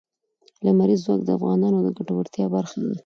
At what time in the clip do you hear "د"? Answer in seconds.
1.25-1.29, 1.85-1.87